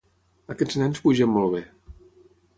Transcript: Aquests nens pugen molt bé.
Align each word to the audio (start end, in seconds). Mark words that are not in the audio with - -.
Aquests 0.53 0.79
nens 0.83 1.03
pugen 1.05 1.31
molt 1.37 1.55
bé. 1.59 1.63